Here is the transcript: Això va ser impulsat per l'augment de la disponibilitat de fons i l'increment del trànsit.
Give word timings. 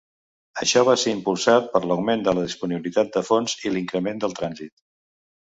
Això 0.61 0.81
va 0.87 0.95
ser 1.01 1.11
impulsat 1.15 1.67
per 1.73 1.81
l'augment 1.91 2.23
de 2.29 2.33
la 2.39 2.47
disponibilitat 2.47 3.13
de 3.19 3.25
fons 3.29 3.57
i 3.67 3.75
l'increment 3.77 4.25
del 4.27 4.37
trànsit. 4.43 4.77